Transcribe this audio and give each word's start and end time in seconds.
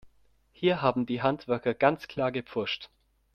Hier 0.51 0.81
haben 0.81 1.05
die 1.05 1.21
Handwerker 1.21 1.75
ganz 1.75 2.07
klar 2.07 2.31
gepfuscht. 2.31 2.89